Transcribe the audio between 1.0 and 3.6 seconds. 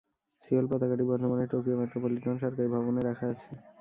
বর্তমানে Tokyo metropolitan সরকারি ভবন-এ রাখা আছে।